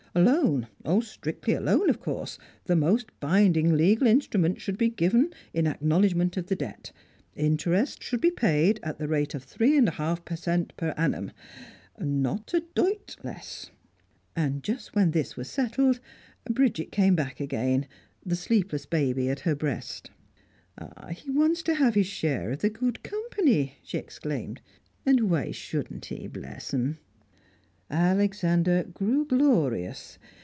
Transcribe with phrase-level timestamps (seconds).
[0.13, 0.67] A loan,
[1.03, 6.35] strictly a loan, of course, the most binding legal instrument should be given in acknowledgment
[6.35, 6.91] of the debt;
[7.33, 10.75] interest should be paid at the rate of three and a half per cent.
[10.75, 11.31] per annum
[11.97, 13.71] not a doit less!
[14.35, 16.01] And just when this was settled,
[16.43, 17.87] Bridget came back again,
[18.25, 20.11] the sleepless baby at her breast.
[21.11, 24.59] "He wants to have his share of the good company," she exclaimed.
[25.05, 26.97] "And why shouldn't he, bless um!"
[27.93, 30.17] Alexander grew glorious.